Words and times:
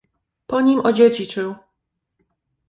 "po 0.47 0.61
nim 0.61 0.79
odziedziczył." 0.79 1.55